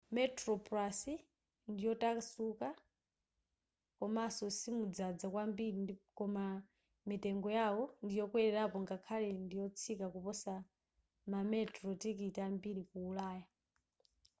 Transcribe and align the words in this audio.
metroplus 0.15 0.99
ndiyotakasuka 1.71 2.67
komanso 3.97 4.45
simudzadza 4.59 5.27
kwambiri 5.33 5.93
koma 6.17 6.45
mitengo 7.09 7.47
yao 7.59 7.83
ndiyokwelelapo 8.03 8.77
ngakhale 8.83 9.27
ndiyotsika 9.45 10.05
kuposa 10.13 10.53
mametro 11.31 11.89
tikiti 12.01 12.39
ambiri 12.47 12.83
ku 12.89 12.97
ulaya 13.09 13.45